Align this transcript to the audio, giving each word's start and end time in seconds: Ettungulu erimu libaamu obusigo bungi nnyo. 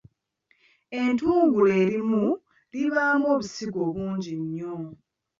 Ettungulu 1.03 1.67
erimu 1.81 2.23
libaamu 2.71 3.25
obusigo 3.33 3.81
bungi 3.95 4.31
nnyo. 4.41 4.75